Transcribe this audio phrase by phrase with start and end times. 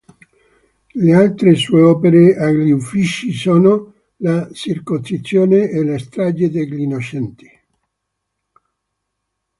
[0.95, 7.47] Le altre sue opere agli Uffizi sono La "Circoncisione" e la "Strage degli innocenti".